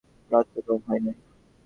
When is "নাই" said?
1.05-1.15